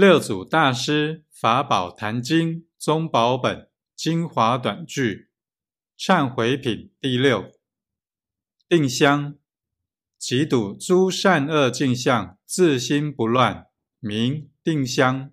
[0.00, 5.28] 六祖大师法宝坛经宗宝本精华短句
[5.98, 7.52] 忏悔品第六
[8.66, 9.36] 定香，
[10.16, 13.66] 即睹诸善恶镜像，自心不乱，
[13.98, 15.32] 名定香。